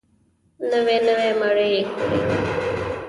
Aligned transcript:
نوې 0.71 0.97
نوي 1.07 1.31
مړي 1.41 1.67
يې 1.73 1.81
کړي 1.91 2.17
وو. 2.25 2.35